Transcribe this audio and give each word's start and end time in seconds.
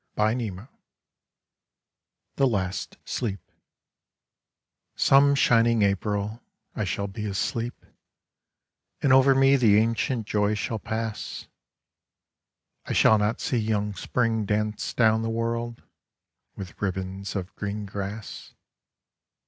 THE 0.15 0.67
LAST 2.47 2.97
SLEEP 3.05 3.39
COME 4.97 5.35
shining 5.35 5.83
April 5.83 6.41
I 6.75 6.85
shall 6.85 7.05
be 7.05 7.27
asleep, 7.27 7.75
^ 7.87 7.89
And 9.03 9.13
over 9.13 9.35
me 9.35 9.55
the 9.57 9.77
ancient 9.77 10.25
joy 10.25 10.55
shall 10.55 10.79
pass; 10.79 11.47
I 12.85 12.93
shall 12.93 13.19
not 13.19 13.39
see 13.41 13.59
young 13.59 13.93
Spring 13.93 14.43
dance 14.45 14.91
down 14.95 15.21
the 15.21 15.29
world 15.29 15.83
With 16.55 16.81
ribbons 16.81 17.35
of 17.35 17.53
green 17.55 17.85
grass. 17.85 18.55